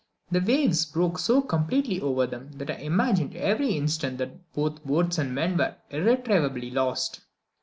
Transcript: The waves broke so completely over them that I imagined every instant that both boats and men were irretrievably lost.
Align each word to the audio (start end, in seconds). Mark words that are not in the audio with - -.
The 0.31 0.39
waves 0.41 0.83
broke 0.83 1.19
so 1.19 1.43
completely 1.43 2.01
over 2.01 2.25
them 2.25 2.53
that 2.53 2.71
I 2.71 2.77
imagined 2.77 3.35
every 3.35 3.73
instant 3.77 4.17
that 4.17 4.51
both 4.51 4.83
boats 4.83 5.19
and 5.19 5.35
men 5.35 5.57
were 5.57 5.75
irretrievably 5.91 6.71
lost. 6.71 7.21